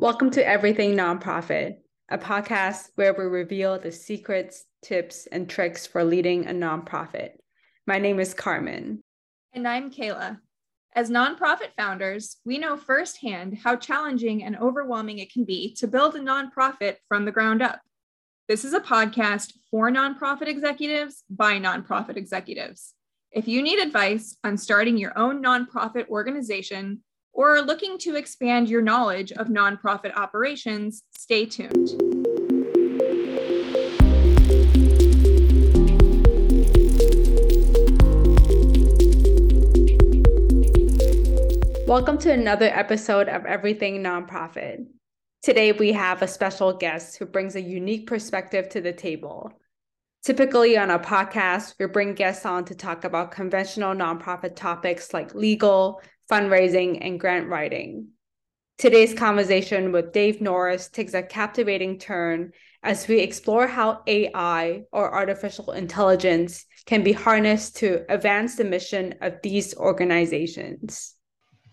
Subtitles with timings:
[0.00, 1.76] Welcome to Everything Nonprofit,
[2.08, 7.32] a podcast where we reveal the secrets, tips, and tricks for leading a nonprofit.
[7.86, 9.02] My name is Carmen.
[9.52, 10.38] And I'm Kayla.
[10.94, 16.16] As nonprofit founders, we know firsthand how challenging and overwhelming it can be to build
[16.16, 17.82] a nonprofit from the ground up.
[18.48, 22.94] This is a podcast for nonprofit executives by nonprofit executives.
[23.32, 27.02] If you need advice on starting your own nonprofit organization
[27.32, 31.90] or looking to expand your knowledge of nonprofit operations, stay tuned.
[41.86, 44.86] Welcome to another episode of Everything Nonprofit.
[45.42, 49.52] Today, we have a special guest who brings a unique perspective to the table.
[50.22, 55.34] Typically, on a podcast, we bring guests on to talk about conventional nonprofit topics like
[55.34, 58.08] legal, fundraising, and grant writing.
[58.78, 65.12] Today's conversation with Dave Norris takes a captivating turn as we explore how AI or
[65.12, 71.14] artificial intelligence can be harnessed to advance the mission of these organizations.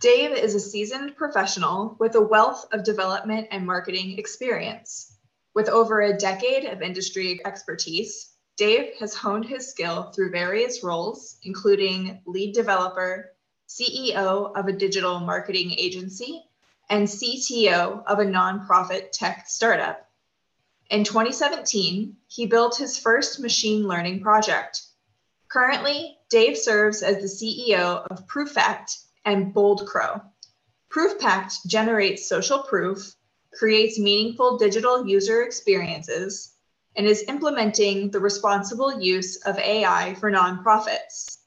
[0.01, 5.17] Dave is a seasoned professional with a wealth of development and marketing experience.
[5.55, 11.37] With over a decade of industry expertise, Dave has honed his skill through various roles,
[11.43, 13.31] including lead developer,
[13.67, 16.43] CEO of a digital marketing agency,
[16.89, 20.07] and CTO of a nonprofit tech startup.
[20.89, 24.83] In 2017, he built his first machine learning project.
[25.49, 30.21] Currently, Dave serves as the CEO of Proofpact and Bold Crow.
[30.89, 33.15] ProofPact generates social proof,
[33.53, 36.53] creates meaningful digital user experiences,
[36.95, 41.39] and is implementing the responsible use of AI for nonprofits.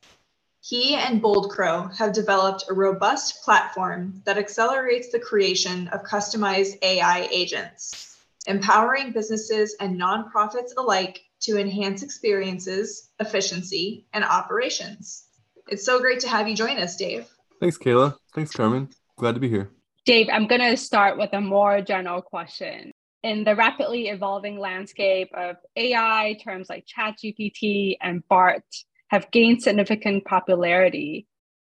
[0.62, 6.77] He and Bold Crow have developed a robust platform that accelerates the creation of customized
[6.83, 15.29] AI agents, empowering businesses and nonprofits alike to enhance experiences, efficiency, and operations.
[15.68, 17.27] It's so great to have you join us, Dave.
[17.58, 18.17] Thanks, Kayla.
[18.35, 18.90] Thanks, Carmen.
[19.17, 19.70] Glad to be here.
[20.05, 22.92] Dave, I'm going to start with a more general question.
[23.23, 28.62] In the rapidly evolving landscape of AI, terms like ChatGPT and Bard
[29.11, 31.27] have gained significant popularity.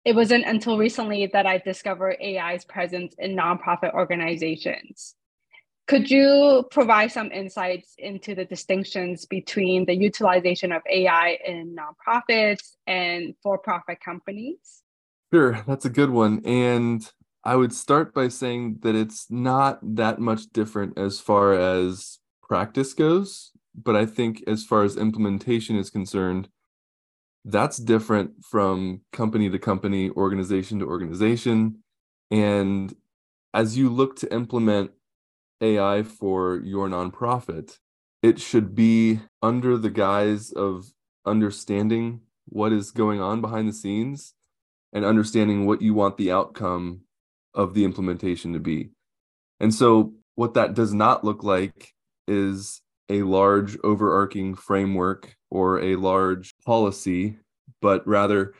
[0.03, 5.15] It wasn't until recently that I discovered AI's presence in nonprofit organizations.
[5.87, 12.75] Could you provide some insights into the distinctions between the utilization of AI in nonprofits
[12.87, 14.81] and for profit companies?
[15.31, 16.41] Sure, that's a good one.
[16.43, 17.09] And
[17.43, 22.93] I would start by saying that it's not that much different as far as practice
[22.93, 23.51] goes.
[23.75, 26.49] But I think as far as implementation is concerned,
[27.47, 31.77] that's different from company to company, organization to organization.
[32.29, 32.93] And
[33.53, 34.91] as you look to implement
[35.61, 37.79] AI for your nonprofit,
[38.21, 40.91] it should be under the guise of
[41.25, 42.19] understanding
[42.49, 44.33] what is going on behind the scenes
[44.91, 47.01] and understanding what you want the outcome
[47.53, 48.89] of the implementation to be.
[49.61, 51.93] And so, what that does not look like
[52.27, 57.37] is a large overarching framework or a large policy,
[57.81, 58.53] but rather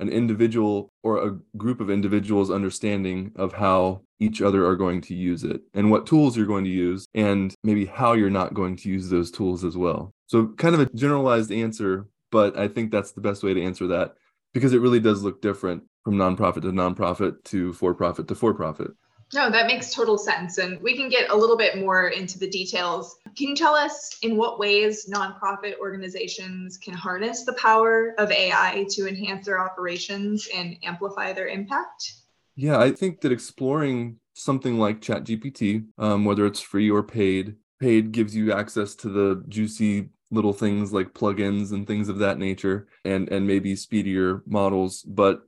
[0.00, 5.14] an individual or a group of individuals understanding of how each other are going to
[5.14, 8.76] use it and what tools you're going to use and maybe how you're not going
[8.76, 10.12] to use those tools as well.
[10.26, 13.86] So kind of a generalized answer, but I think that's the best way to answer
[13.88, 14.14] that
[14.52, 18.54] because it really does look different from nonprofit to nonprofit to for profit to for
[18.54, 18.90] profit.
[19.32, 20.58] No, that makes total sense.
[20.58, 23.16] And we can get a little bit more into the details.
[23.36, 28.86] Can you tell us in what ways nonprofit organizations can harness the power of AI
[28.90, 32.12] to enhance their operations and amplify their impact?
[32.54, 38.12] Yeah, I think that exploring something like ChatGPT, um, whether it's free or paid, paid
[38.12, 42.88] gives you access to the juicy little things like plugins and things of that nature
[43.04, 45.46] and and maybe speedier models but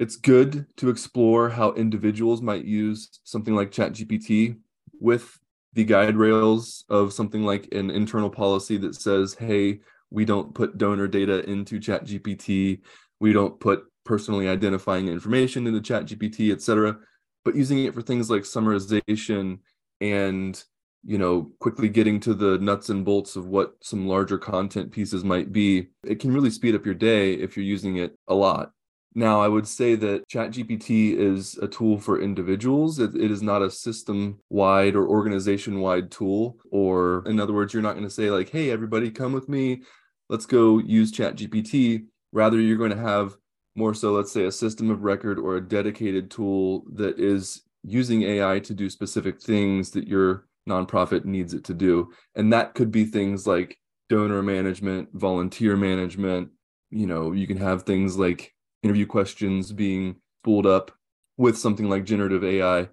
[0.00, 4.56] it's good to explore how individuals might use something like ChatGPT
[4.98, 5.38] with
[5.74, 10.78] the guide rails of something like an internal policy that says, hey, we don't put
[10.78, 12.80] donor data into ChatGPT,
[13.20, 16.96] we don't put personally identifying information into ChatGPT, et cetera,
[17.44, 19.58] but using it for things like summarization
[20.00, 20.64] and
[21.04, 25.24] you know quickly getting to the nuts and bolts of what some larger content pieces
[25.24, 28.72] might be it can really speed up your day if you're using it a lot
[29.14, 33.00] now, I would say that ChatGPT is a tool for individuals.
[33.00, 36.58] it, it is not a system wide or organization wide tool.
[36.70, 39.82] Or, in other words, you're not going to say, like, hey, everybody, come with me.
[40.28, 42.04] Let's go use ChatGPT.
[42.32, 43.36] Rather, you're going to have
[43.74, 48.22] more so, let's say, a system of record or a dedicated tool that is using
[48.22, 52.12] AI to do specific things that your nonprofit needs it to do.
[52.36, 53.76] And that could be things like
[54.08, 56.50] donor management, volunteer management.
[56.90, 60.90] You know, you can have things like interview questions being spooled up
[61.36, 62.88] with something like generative AI.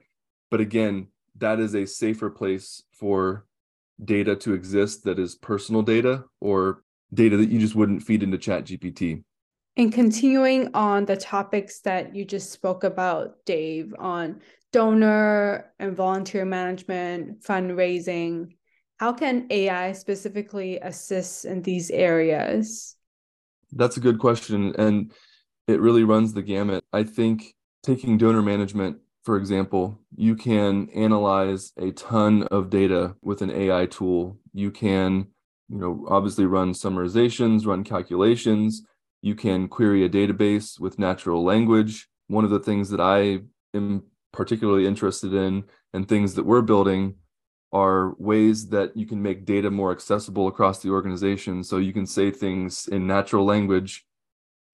[0.49, 1.07] But again,
[1.37, 3.45] that is a safer place for
[4.03, 8.37] data to exist that is personal data or data that you just wouldn't feed into
[8.37, 9.23] chat gpt
[9.75, 14.39] and continuing on the topics that you just spoke about dave on
[14.71, 18.51] donor and volunteer management fundraising
[18.97, 22.95] how can ai specifically assist in these areas?
[23.71, 24.73] That's a good question.
[24.77, 25.11] And
[25.67, 27.53] it really runs the gamut i think
[27.83, 28.97] taking donor management
[29.27, 34.39] for example, you can analyze a ton of data with an AI tool.
[34.53, 35.27] You can,
[35.67, 38.83] you know, obviously run summarizations, run calculations.
[39.21, 42.07] You can query a database with natural language.
[42.27, 43.41] One of the things that I
[43.75, 47.15] am particularly interested in and things that we're building
[47.73, 51.65] are ways that you can make data more accessible across the organization.
[51.65, 54.05] So you can say things in natural language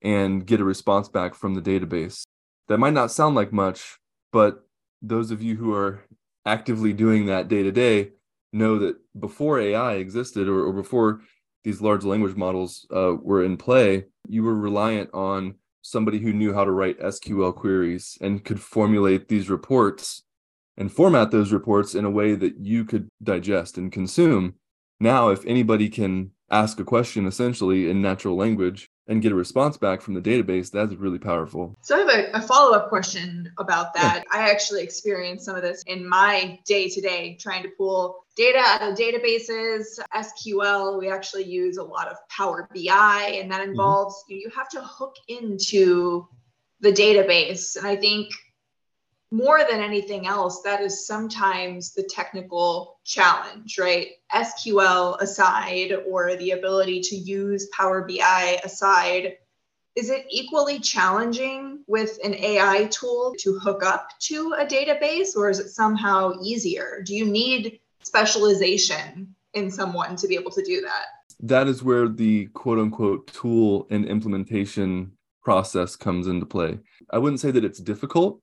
[0.03, 2.23] and get a response back from the database.
[2.67, 3.97] That might not sound like much,
[4.31, 4.67] but
[5.01, 6.03] those of you who are
[6.45, 8.11] actively doing that day to day
[8.51, 11.21] know that before AI existed or, or before
[11.63, 16.53] these large language models uh, were in play, you were reliant on somebody who knew
[16.53, 20.23] how to write SQL queries and could formulate these reports
[20.77, 24.55] and format those reports in a way that you could digest and consume.
[24.99, 29.75] Now, if anybody can ask a question essentially in natural language and get a response
[29.75, 31.75] back from the database, that's really powerful.
[31.81, 34.23] So I have a, a follow up question about that.
[34.25, 34.39] Yeah.
[34.39, 38.59] I actually experienced some of this in my day to day trying to pull data
[38.59, 40.99] out of databases, SQL.
[40.99, 43.71] We actually use a lot of Power BI, and that mm-hmm.
[43.71, 44.35] involves mm-hmm.
[44.35, 46.27] you have to hook into
[46.79, 47.75] the database.
[47.75, 48.29] And I think
[49.33, 54.09] more than anything else, that is sometimes the technical challenge, right?
[54.31, 59.37] SQL aside, or the ability to use Power BI aside,
[59.95, 65.49] is it equally challenging with an AI tool to hook up to a database, or
[65.49, 67.01] is it somehow easier?
[67.03, 71.05] Do you need specialization in someone to be able to do that?
[71.39, 76.77] That is where the quote unquote tool and implementation process comes into play.
[77.09, 78.39] I wouldn't say that it's difficult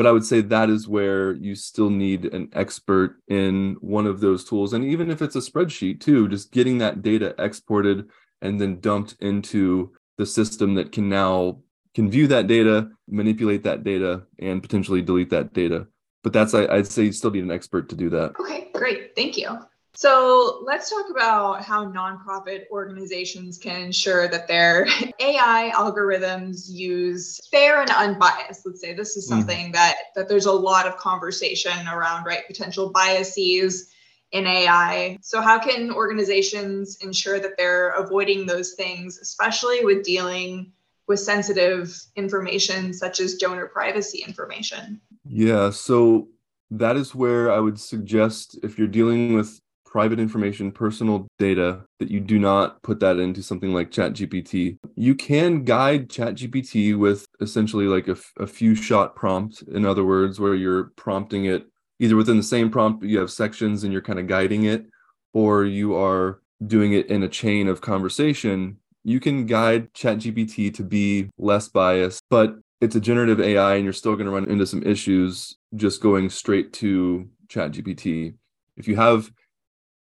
[0.00, 4.20] but I would say that is where you still need an expert in one of
[4.20, 4.72] those tools.
[4.72, 8.08] And even if it's a spreadsheet too, just getting that data exported
[8.40, 11.60] and then dumped into the system that can now
[11.94, 15.86] can view that data, manipulate that data, and potentially delete that data.
[16.22, 18.32] But that's I, would say you still need an expert to do that.
[18.40, 19.14] Okay, great.
[19.14, 19.50] Thank you.
[19.94, 24.86] So let's talk about how nonprofit organizations can ensure that their
[25.20, 28.64] AI algorithms use fair and unbiased.
[28.64, 29.34] Let's say this is hmm.
[29.34, 29.72] something mm.
[29.74, 32.46] that that there's a lot of conversation around, right?
[32.46, 33.90] Potential biases
[34.32, 35.18] in AI.
[35.22, 40.72] So how can organizations ensure that they're avoiding those things, especially with dealing
[41.08, 45.00] with sensitive information such as donor privacy information?
[45.24, 46.28] Yeah, so
[46.70, 49.60] that is where I would suggest if you're dealing with
[49.90, 54.78] private information, personal data, that you do not put that into something like ChatGPT.
[54.94, 60.54] You can guide ChatGPT with essentially like a, few shot prompt, in other words, where
[60.54, 61.66] you're prompting it
[61.98, 64.86] either within the same prompt, you have sections and you're kind of guiding it,
[65.34, 68.76] or you are doing it in a chain of conversation.
[69.04, 73.92] You can guide ChatGPT to be less biased, but it's a generative AI and you're
[73.92, 78.34] still going to run into some issues just going straight to ChatGPT.
[78.76, 79.30] If you have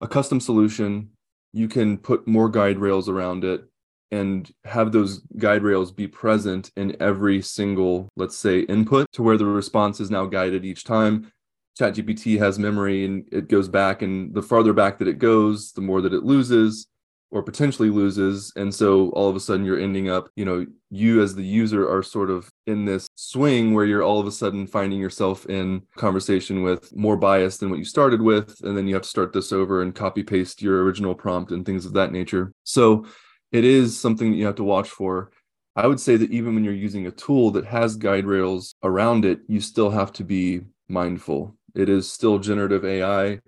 [0.05, 1.09] a custom solution,
[1.51, 3.65] you can put more guide rails around it
[4.11, 9.35] and have those guide rails be present in every single, let's say, input to where
[9.35, 11.31] the response is now guided each time.
[11.79, 15.81] ChatGPT has memory and it goes back, and the farther back that it goes, the
[15.81, 16.87] more that it loses
[17.35, 21.21] or potentially loses and so all of a sudden you're ending up you know you
[21.21, 24.65] as the user are sort of in this swing where you're all of a sudden
[24.65, 28.93] finding yourself in conversation with more bias than what you started with and then you
[28.93, 32.13] have to start this over and copy paste your original prompt and things of that
[32.13, 32.53] nature.
[32.63, 33.05] So
[33.51, 35.31] it is something that you have to watch for.
[35.75, 39.25] I would say that even when you're using a tool that has guide rails around
[39.25, 41.53] it you still have to be mindful.
[41.75, 43.41] It is still generative ai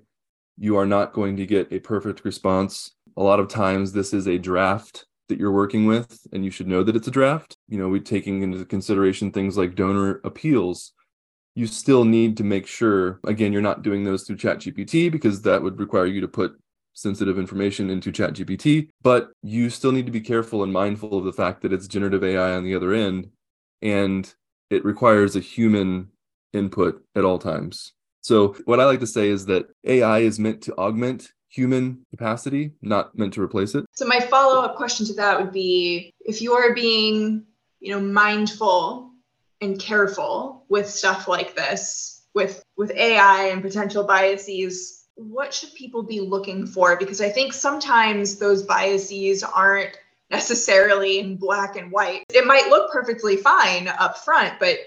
[0.57, 4.27] you are not going to get a perfect response a lot of times this is
[4.27, 7.77] a draft that you're working with and you should know that it's a draft you
[7.77, 10.93] know we're taking into consideration things like donor appeals
[11.55, 15.41] you still need to make sure again you're not doing those through chat gpt because
[15.41, 16.57] that would require you to put
[16.93, 21.25] sensitive information into chat gpt but you still need to be careful and mindful of
[21.25, 23.29] the fact that it's generative ai on the other end
[23.81, 24.33] and
[24.69, 26.09] it requires a human
[26.53, 27.93] input at all times.
[28.21, 32.71] So, what I like to say is that AI is meant to augment human capacity,
[32.81, 33.85] not meant to replace it.
[33.93, 37.45] So, my follow up question to that would be if you are being,
[37.79, 39.11] you know, mindful
[39.61, 46.03] and careful with stuff like this, with with AI and potential biases, what should people
[46.03, 46.95] be looking for?
[46.97, 49.97] Because I think sometimes those biases aren't
[50.29, 52.23] necessarily in black and white.
[52.33, 54.77] It might look perfectly fine up front, but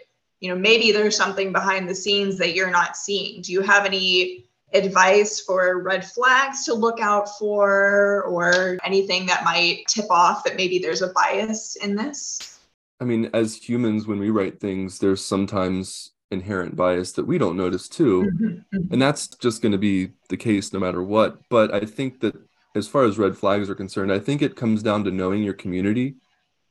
[0.41, 3.85] you know maybe there's something behind the scenes that you're not seeing do you have
[3.85, 10.45] any advice for red flags to look out for or anything that might tip off
[10.45, 12.61] that maybe there's a bias in this?
[13.01, 17.57] I mean as humans when we write things there's sometimes inherent bias that we don't
[17.57, 18.23] notice too.
[18.23, 21.39] Mm-hmm, and that's just going to be the case no matter what.
[21.49, 22.37] But i think that
[22.77, 25.55] as far as red flags are concerned i think it comes down to knowing your
[25.55, 26.15] community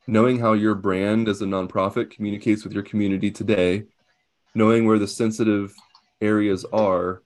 [0.10, 3.84] knowing how your brand as a nonprofit communicates with your community today,
[4.56, 5.74] knowing where the sensitive
[6.20, 7.22] areas are,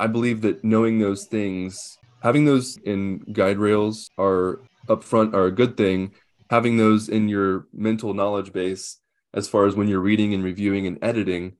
[0.00, 5.52] I believe that knowing those things, having those in guide rails are upfront are a
[5.52, 6.12] good thing.
[6.48, 8.96] Having those in your mental knowledge base,
[9.34, 11.56] as far as when you're reading and reviewing and editing,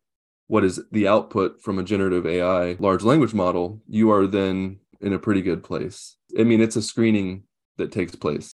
[0.46, 5.12] what is the output from a generative AI large language model, you are then in
[5.12, 6.16] a pretty good place.
[6.38, 7.44] I mean, it's a screening
[7.76, 8.54] that takes place.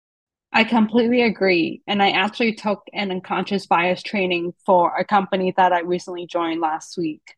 [0.53, 1.83] I completely agree.
[1.89, 6.61] And I actually took an unconscious bias training for a company that I recently joined
[6.61, 7.35] last week.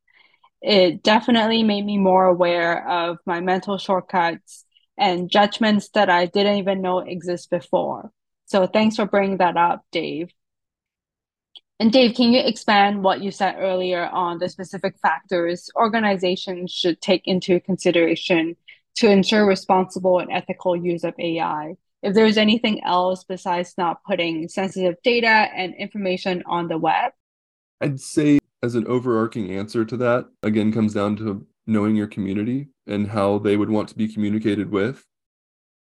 [0.64, 4.64] It definitely made me more aware of my mental shortcuts
[4.97, 8.11] and judgments that I didn't even know exist before.
[8.47, 10.30] So thanks for bringing that up, Dave.
[11.80, 17.00] And Dave, can you expand what you said earlier on the specific factors organizations should
[17.00, 18.56] take into consideration
[18.97, 21.75] to ensure responsible and ethical use of AI?
[22.04, 27.12] if there's anything else besides not putting sensitive data and information on the web?
[27.80, 32.68] I'd say, as an overarching answer to that, again, comes down to knowing your community
[32.87, 35.04] and how they would want to be communicated with.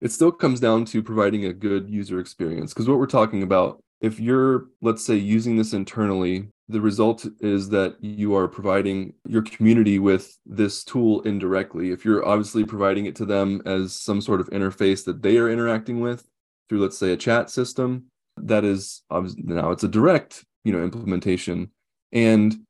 [0.00, 3.80] It still comes down to providing a good user experience because what we're talking about,
[4.00, 9.42] if you're, let's say, using this internally the result is that you are providing your
[9.42, 11.90] community with this tool indirectly.
[11.90, 15.50] If you're obviously providing it to them as some sort of interface that they are
[15.50, 16.26] interacting with
[16.68, 18.06] through, let's say, a chat system,
[18.38, 21.70] that is now it's a direct, you know, implementation.
[22.12, 22.64] And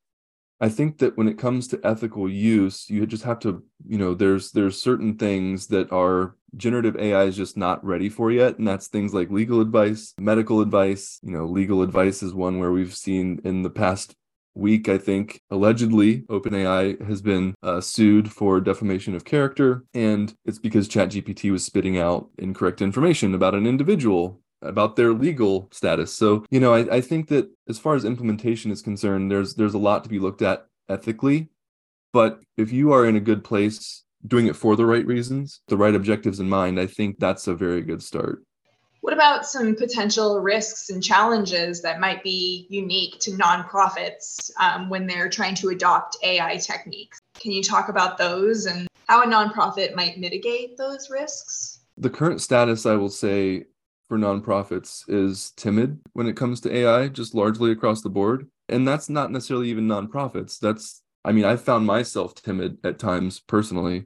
[0.62, 4.14] I think that when it comes to ethical use, you just have to, you know,
[4.14, 8.68] there's there's certain things that are generative AI is just not ready for yet, and
[8.68, 11.18] that's things like legal advice, medical advice.
[11.24, 14.14] You know, legal advice is one where we've seen in the past
[14.54, 20.60] week, I think, allegedly, OpenAI has been uh, sued for defamation of character, and it's
[20.60, 26.14] because ChatGPT was spitting out incorrect information about an individual about their legal status.
[26.14, 29.74] So, you know, I, I think that as far as implementation is concerned, there's there's
[29.74, 31.48] a lot to be looked at ethically.
[32.12, 35.76] But if you are in a good place doing it for the right reasons, the
[35.76, 38.44] right objectives in mind, I think that's a very good start.
[39.00, 45.08] What about some potential risks and challenges that might be unique to nonprofits um, when
[45.08, 47.20] they're trying to adopt AI techniques?
[47.34, 51.80] Can you talk about those and how a nonprofit might mitigate those risks?
[51.98, 53.64] The current status, I will say,
[54.12, 58.46] for nonprofits is timid when it comes to AI, just largely across the board.
[58.68, 60.58] And that's not necessarily even nonprofits.
[60.58, 64.04] That's, I mean, I've found myself timid at times personally,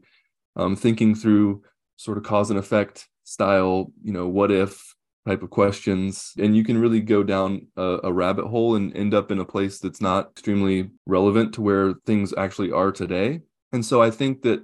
[0.54, 1.64] um, thinking through
[1.96, 4.94] sort of cause and effect style, you know, what if
[5.26, 6.34] type of questions.
[6.38, 9.44] And you can really go down a, a rabbit hole and end up in a
[9.44, 13.40] place that's not extremely relevant to where things actually are today.
[13.72, 14.60] And so I think that,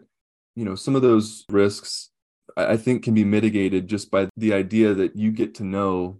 [0.55, 2.12] you know, some of those risks
[2.57, 6.19] I think can be mitigated just by the idea that you get to know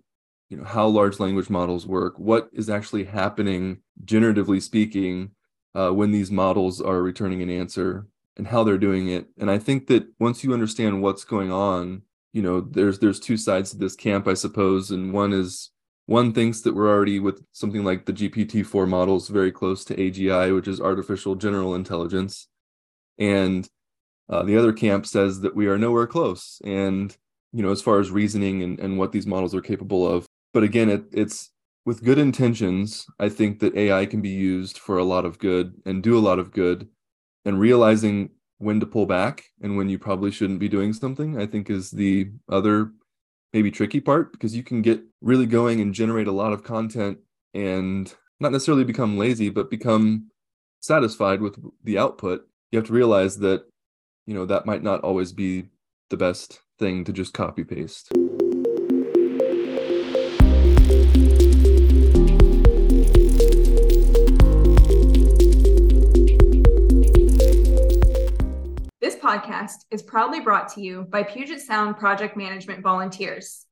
[0.49, 5.31] you know how large language models work what is actually happening generatively speaking
[5.75, 9.27] uh, when these models are returning an answer and how they're doing it.
[9.39, 13.37] And i think that once you understand what's going on you know there's there's two
[13.37, 14.91] sides to this camp i suppose.
[14.91, 15.71] And one is
[16.07, 20.55] one thinks that we're already with something like the gpt-4 models very close to agi
[20.55, 22.49] which is artificial general intelligence.
[23.19, 23.69] And
[24.29, 26.61] uh, the other camp says that we are nowhere close.
[26.65, 27.17] And,
[27.53, 30.27] you know, as far as reasoning and, and what these models are capable of.
[30.55, 31.51] But again, it, it's
[31.85, 33.07] with good intentions.
[33.19, 36.21] I think that AI can be used for a lot of good and do a
[36.21, 36.89] lot of good.
[37.45, 41.47] And realizing when to pull back and when you probably shouldn't be doing something, I
[41.47, 42.93] think is the other
[43.53, 47.19] maybe tricky part because you can get really going and generate a lot of content
[47.55, 50.31] and not necessarily become lazy, but become
[50.81, 52.47] satisfied with the output.
[52.71, 53.65] You have to realize that
[54.27, 55.67] you know that might not always be
[56.11, 58.13] the best thing to just copy paste
[69.01, 73.67] This podcast is proudly brought to you by Puget Sound Project Management Volunteers.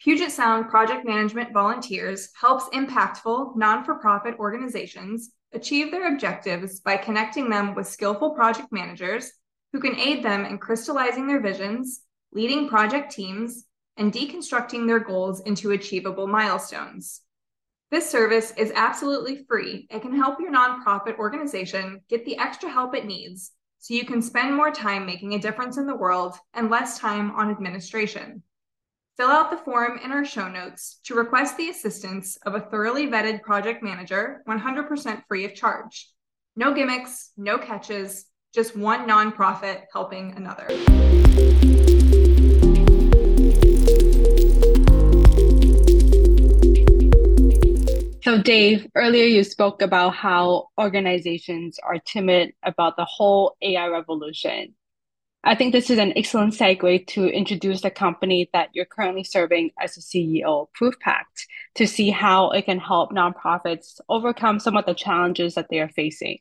[0.00, 6.96] Puget Sound Project Management Volunteers helps impactful non for profit organizations achieve their objectives by
[6.96, 9.32] connecting them with skillful project managers
[9.76, 12.00] who can aid them in crystallizing their visions,
[12.32, 13.66] leading project teams,
[13.98, 17.20] and deconstructing their goals into achievable milestones.
[17.90, 22.94] This service is absolutely free and can help your nonprofit organization get the extra help
[22.94, 26.70] it needs so you can spend more time making a difference in the world and
[26.70, 28.42] less time on administration.
[29.18, 33.08] Fill out the form in our show notes to request the assistance of a thoroughly
[33.08, 36.08] vetted project manager 100% free of charge.
[36.56, 38.24] No gimmicks, no catches,
[38.56, 40.66] just one nonprofit helping another.
[48.22, 54.74] So, Dave, earlier you spoke about how organizations are timid about the whole AI revolution.
[55.44, 59.72] I think this is an excellent segue to introduce the company that you're currently serving
[59.78, 61.44] as a CEO, ProofPact,
[61.74, 65.90] to see how it can help nonprofits overcome some of the challenges that they are
[65.90, 66.38] facing.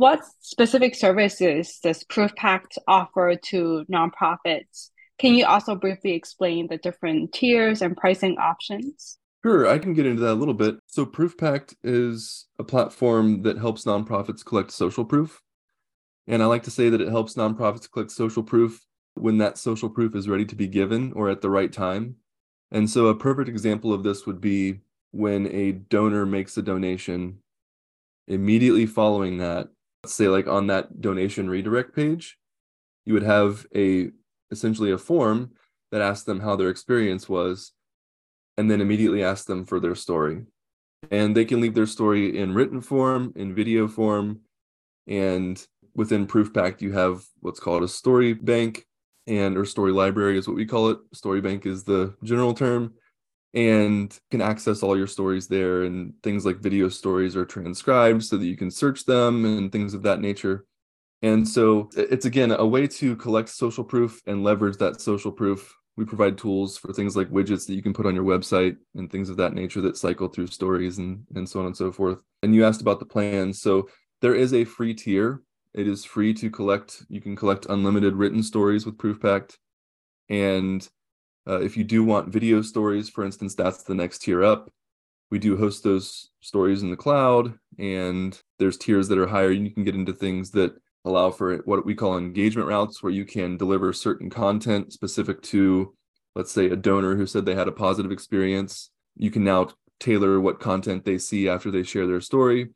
[0.00, 4.88] What specific services does ProofPact offer to nonprofits?
[5.18, 9.18] Can you also briefly explain the different tiers and pricing options?
[9.44, 10.78] Sure, I can get into that a little bit.
[10.86, 15.42] So, ProofPact is a platform that helps nonprofits collect social proof.
[16.26, 19.90] And I like to say that it helps nonprofits collect social proof when that social
[19.90, 22.16] proof is ready to be given or at the right time.
[22.70, 24.80] And so, a perfect example of this would be
[25.10, 27.40] when a donor makes a donation.
[28.28, 29.68] Immediately following that,
[30.02, 32.38] let's say, like on that donation redirect page,
[33.04, 34.10] you would have a
[34.50, 35.52] essentially a form
[35.92, 37.72] that asks them how their experience was
[38.56, 40.42] and then immediately ask them for their story.
[41.10, 44.40] And they can leave their story in written form, in video form,
[45.06, 45.64] and
[45.94, 48.86] within ProofPact, you have what's called a story bank
[49.26, 50.98] and or story library is what we call it.
[51.14, 52.94] Story bank is the general term
[53.54, 58.36] and can access all your stories there and things like video stories are transcribed so
[58.36, 60.66] that you can search them and things of that nature.
[61.22, 65.74] And so it's again a way to collect social proof and leverage that social proof
[65.96, 69.10] we provide tools for things like widgets that you can put on your website and
[69.10, 72.22] things of that nature that cycle through stories and, and so on and so forth.
[72.42, 73.60] And you asked about the plans.
[73.60, 73.88] So
[74.22, 75.42] there is a free tier.
[75.74, 77.02] It is free to collect.
[77.10, 79.56] You can collect unlimited written stories with ProofPact.
[80.30, 80.88] And
[81.50, 84.70] uh, if you do want video stories, for instance, that's the next tier up.
[85.30, 89.50] We do host those stories in the cloud, and there's tiers that are higher.
[89.50, 93.24] You can get into things that allow for what we call engagement routes where you
[93.24, 95.94] can deliver certain content specific to
[96.36, 100.40] let's say a donor who said they had a positive experience you can now tailor
[100.40, 102.68] what content they see after they share their story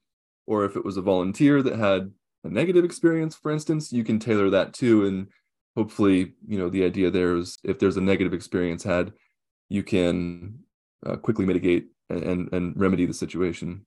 [0.46, 2.10] or if it was a volunteer that had
[2.44, 5.28] a negative experience for instance you can tailor that too and
[5.76, 9.12] hopefully you know the idea there is if there's a negative experience had
[9.68, 10.58] you can
[11.06, 13.84] uh, quickly mitigate and, and remedy the situation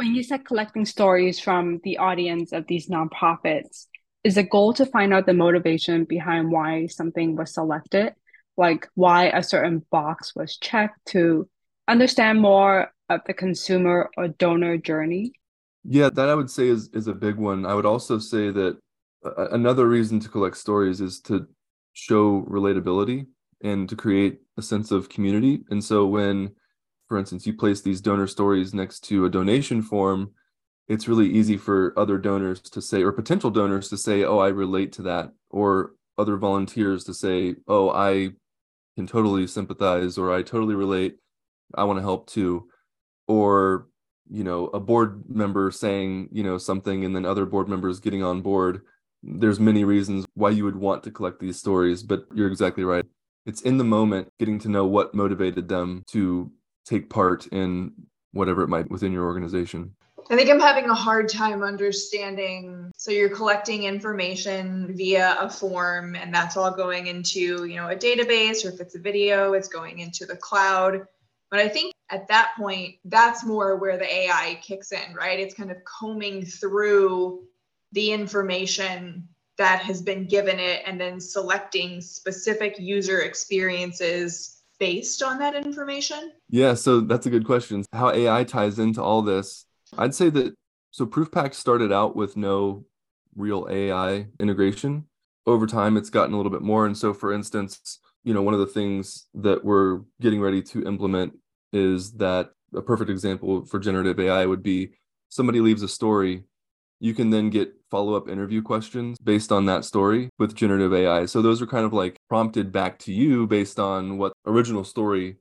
[0.00, 3.86] when you said collecting stories from the audience of these nonprofits,
[4.24, 8.14] is the goal to find out the motivation behind why something was selected,
[8.56, 11.46] like why a certain box was checked to
[11.86, 15.32] understand more of the consumer or donor journey?
[15.84, 17.66] Yeah, that I would say is is a big one.
[17.66, 18.78] I would also say that
[19.22, 21.46] another reason to collect stories is to
[21.92, 23.26] show relatability
[23.62, 25.64] and to create a sense of community.
[25.70, 26.52] And so when
[27.10, 30.30] for instance, you place these donor stories next to a donation form,
[30.86, 34.46] it's really easy for other donors to say, or potential donors to say, oh, I
[34.46, 38.30] relate to that, or other volunteers to say, oh, I
[38.94, 41.16] can totally sympathize, or I totally relate.
[41.74, 42.68] I want to help too.
[43.26, 43.88] Or,
[44.30, 48.22] you know, a board member saying, you know, something, and then other board members getting
[48.22, 48.82] on board.
[49.22, 53.04] There's many reasons why you would want to collect these stories, but you're exactly right.
[53.46, 56.50] It's in the moment, getting to know what motivated them to
[56.84, 57.92] take part in
[58.32, 59.94] whatever it might within your organization?
[60.30, 62.92] I think I'm having a hard time understanding.
[62.96, 67.96] So you're collecting information via a form, and that's all going into, you know, a
[67.96, 71.04] database, or if it's a video, it's going into the cloud.
[71.50, 75.40] But I think at that point, that's more where the AI kicks in, right?
[75.40, 77.42] It's kind of combing through
[77.92, 85.38] the information that has been given it and then selecting specific user experiences based on
[85.38, 86.32] that information?
[86.48, 87.84] Yeah, so that's a good question.
[87.92, 89.66] How AI ties into all this.
[89.98, 90.54] I'd say that
[90.90, 92.84] so Proofpact started out with no
[93.36, 95.04] real AI integration.
[95.46, 96.86] Over time, it's gotten a little bit more.
[96.86, 100.86] And so, for instance, you know, one of the things that we're getting ready to
[100.86, 101.34] implement
[101.72, 104.90] is that a perfect example for generative AI would be
[105.28, 106.44] somebody leaves a story
[107.00, 111.26] you can then get follow up interview questions based on that story with generative AI.
[111.26, 115.36] So those are kind of like prompted back to you based on what original story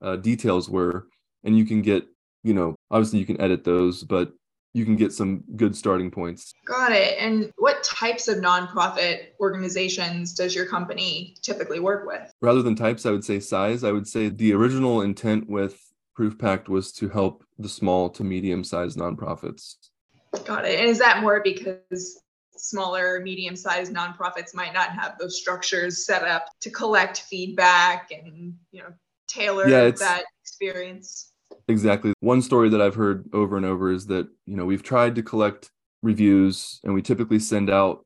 [0.00, 1.08] uh, details were.
[1.44, 2.06] And you can get,
[2.42, 4.32] you know, obviously you can edit those, but
[4.72, 6.52] you can get some good starting points.
[6.64, 7.18] Got it.
[7.18, 12.30] And what types of nonprofit organizations does your company typically work with?
[12.40, 13.82] Rather than types, I would say size.
[13.82, 15.80] I would say the original intent with
[16.14, 19.74] Proof Pact was to help the small to medium sized nonprofits.
[20.44, 20.78] Got it.
[20.78, 22.22] And is that more because
[22.56, 28.54] smaller, medium sized nonprofits might not have those structures set up to collect feedback and,
[28.70, 28.92] you know,
[29.28, 31.32] tailor yeah, that experience?
[31.68, 32.12] Exactly.
[32.20, 35.22] One story that I've heard over and over is that, you know, we've tried to
[35.22, 35.70] collect
[36.02, 38.04] reviews and we typically send out,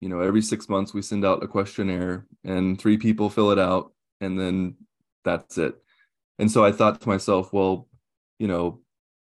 [0.00, 3.58] you know, every six months we send out a questionnaire and three people fill it
[3.58, 4.76] out and then
[5.24, 5.74] that's it.
[6.38, 7.88] And so I thought to myself, well,
[8.38, 8.80] you know,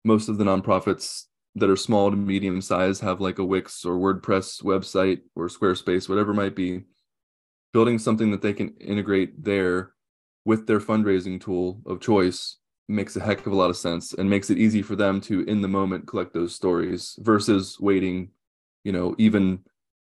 [0.04, 1.26] most of the nonprofits
[1.60, 6.08] that are small to medium size have like a Wix or WordPress website or Squarespace,
[6.08, 6.84] whatever might be,
[7.74, 9.94] building something that they can integrate there
[10.46, 14.30] with their fundraising tool of choice makes a heck of a lot of sense and
[14.30, 18.30] makes it easy for them to in the moment collect those stories versus waiting,
[18.84, 19.60] you know, even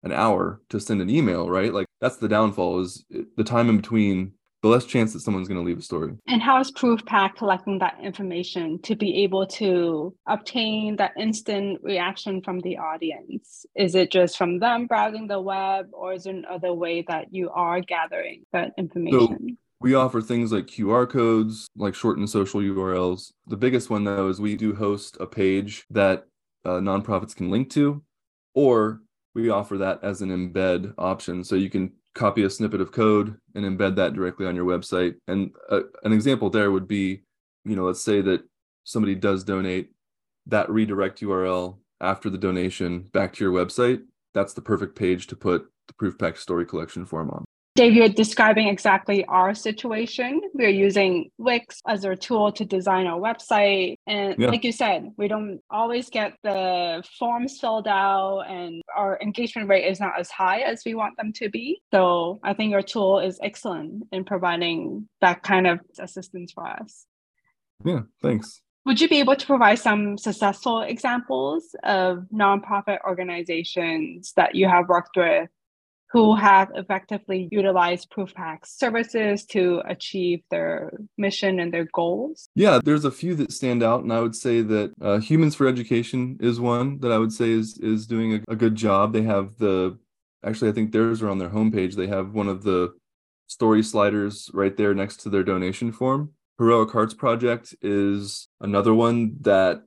[0.03, 1.73] an hour to send an email, right?
[1.73, 4.33] Like that's the downfall is eh, the time in between
[4.65, 6.15] the less chance that someone's going to leave a story.
[6.27, 12.41] And how is ProofPact collecting that information to be able to obtain that instant reaction
[12.41, 13.67] from the audience?
[13.77, 17.51] Is it just from them browsing the web, or is there another way that you
[17.51, 19.51] are gathering that information?
[19.51, 23.33] So we offer things like QR codes, like shortened social URLs.
[23.47, 26.25] The biggest one, though, is we do host a page that
[26.65, 28.03] uh, nonprofits can link to,
[28.55, 29.03] or
[29.35, 31.45] we offer that as an embed option.
[31.45, 35.15] So you can copy a snippet of code and embed that directly on your website.
[35.27, 37.23] And uh, an example there would be,
[37.65, 38.43] you know, let's say that
[38.85, 39.91] somebody does donate
[40.47, 44.03] that redirect URL after the donation back to your website.
[44.35, 47.44] That's the perfect page to put the Proof Pact story collection form on.
[47.77, 50.41] Dave, you're describing exactly our situation.
[50.53, 53.97] We're using Wix as our tool to design our website.
[54.07, 54.49] And yeah.
[54.49, 59.87] like you said, we don't always get the forms filled out, and our engagement rate
[59.87, 61.83] is not as high as we want them to be.
[61.93, 67.07] So I think your tool is excellent in providing that kind of assistance for us.
[67.85, 68.63] Yeah, thanks.
[68.87, 74.89] Would you be able to provide some successful examples of nonprofit organizations that you have
[74.89, 75.49] worked with
[76.15, 82.49] who have effectively utilized ProofPact services to achieve their mission and their goals?
[82.55, 85.67] Yeah, there's a few that stand out, and I would say that uh, Humans for
[85.67, 89.13] Education is one that I would say is is doing a, a good job.
[89.13, 89.99] They have the
[90.45, 91.97] actually, I think theirs are on their homepage.
[91.97, 92.95] They have one of the
[93.49, 96.35] story sliders right there next to their donation form.
[96.59, 99.83] Heroic Hearts Project is another one that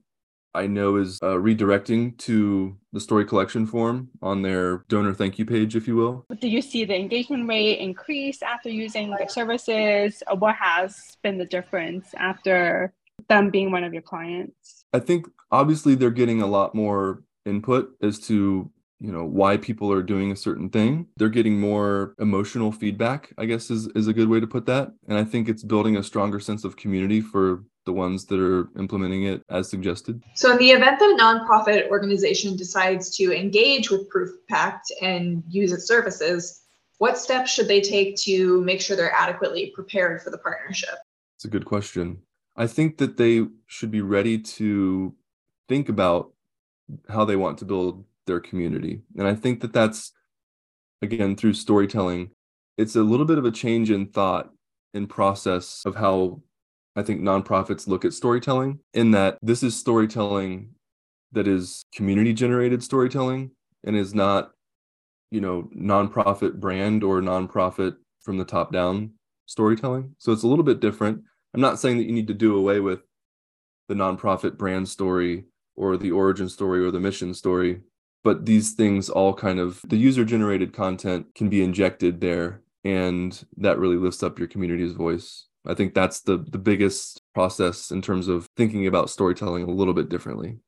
[0.54, 5.46] I know is uh, redirecting to the story collection form on their donor thank you
[5.46, 6.26] page, if you will.
[6.40, 10.24] Do you see the engagement rate increase after using their services?
[10.28, 12.94] Or what has been the difference after
[13.30, 14.86] them being one of your clients?
[14.94, 19.92] I think obviously they're getting a lot more input as to you know why people
[19.92, 24.14] are doing a certain thing they're getting more emotional feedback i guess is, is a
[24.14, 27.22] good way to put that and i think it's building a stronger sense of community
[27.22, 30.21] for the ones that are implementing it as suggested?
[30.36, 35.41] So, in the event that a nonprofit organization decides to engage with Proof Pact and
[35.50, 36.62] use its services,
[37.00, 40.95] what steps should they take to make sure they're adequately prepared for the partnership?
[41.36, 42.19] It's a good question.
[42.56, 45.15] I think that they should be ready to
[45.69, 46.34] think about
[47.10, 49.02] how they want to build their community.
[49.17, 50.12] And I think that that's,
[51.02, 52.32] again, through storytelling,
[52.78, 54.52] it's a little bit of a change in thought
[54.93, 56.41] and process of how
[56.98, 60.70] I think nonprofits look at storytelling in that this is storytelling
[61.32, 63.52] that is community generated storytelling
[63.84, 64.52] and is not,
[65.30, 69.12] you know, nonprofit brand or nonprofit from the top down
[69.46, 70.16] storytelling.
[70.18, 71.22] So it's a little bit different.
[71.54, 73.02] I'm not saying that you need to do away with
[73.88, 77.82] the nonprofit brand story or the origin story or the mission story,
[78.24, 83.46] but these things all kind of the user generated content can be injected there and
[83.58, 85.47] that really lifts up your community's voice.
[85.67, 89.93] I think that's the the biggest process in terms of thinking about storytelling a little
[89.93, 90.60] bit differently.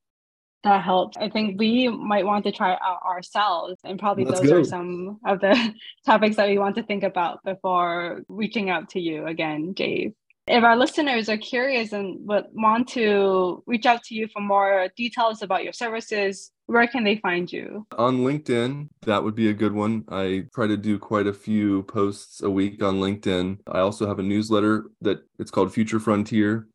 [0.62, 1.16] That helps.
[1.16, 4.58] I think we might want to try out ourselves, and probably Let's those go.
[4.58, 5.74] are some of the
[6.06, 10.12] topics that we want to think about before reaching out to you again, Dave.
[10.52, 14.88] If our listeners are curious and would want to reach out to you for more
[14.96, 17.86] details about your services, where can they find you?
[17.96, 20.02] On LinkedIn, that would be a good one.
[20.08, 23.60] I try to do quite a few posts a week on LinkedIn.
[23.68, 26.66] I also have a newsletter that it's called Future Frontier,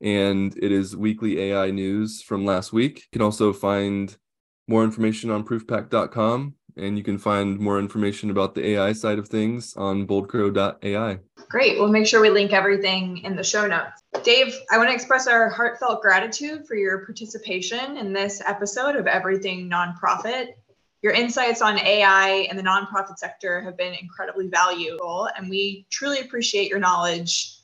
[0.00, 2.96] and it is weekly AI news from last week.
[2.96, 4.16] You can also find
[4.66, 9.28] more information on proofpact.com, and you can find more information about the AI side of
[9.28, 11.18] things on boldcrow.ai.
[11.48, 11.78] Great.
[11.78, 14.02] We'll make sure we link everything in the show notes.
[14.22, 19.06] Dave, I want to express our heartfelt gratitude for your participation in this episode of
[19.06, 20.54] Everything Nonprofit.
[21.02, 26.20] Your insights on AI and the nonprofit sector have been incredibly valuable, and we truly
[26.20, 27.58] appreciate your knowledge.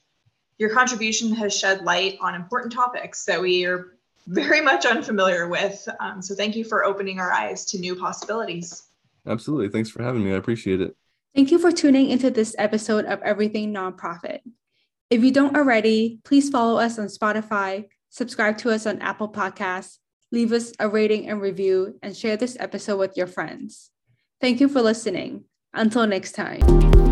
[0.58, 5.88] Your contribution has shed light on important topics that we are very much unfamiliar with.
[6.00, 8.88] Um, so, thank you for opening our eyes to new possibilities.
[9.26, 9.68] Absolutely.
[9.68, 10.33] Thanks for having me.
[10.33, 10.96] I appreciate it.
[11.35, 14.40] Thank you for tuning into this episode of Everything Nonprofit.
[15.11, 19.98] If you don't already, please follow us on Spotify, subscribe to us on Apple Podcasts,
[20.33, 23.90] leave us a rating and review, and share this episode with your friends.
[24.40, 25.44] Thank you for listening.
[25.74, 27.07] Until next time.